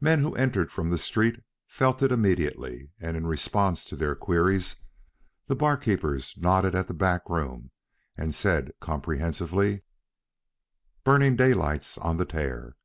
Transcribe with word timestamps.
Men 0.00 0.20
who 0.20 0.34
entered 0.36 0.72
from 0.72 0.88
the 0.88 0.96
street 0.96 1.42
felt 1.66 2.02
it 2.02 2.10
immediately, 2.10 2.88
and 2.98 3.14
in 3.14 3.26
response 3.26 3.84
to 3.84 3.94
their 3.94 4.14
queries 4.14 4.76
the 5.48 5.54
barkeepers 5.54 6.34
nodded 6.38 6.74
at 6.74 6.88
the 6.88 6.94
back 6.94 7.28
room, 7.28 7.70
and 8.16 8.34
said 8.34 8.72
comprehensively, 8.80 9.82
"Burning 11.04 11.36
Daylight's 11.36 11.98
on 11.98 12.16
the 12.16 12.24
tear." 12.24 12.76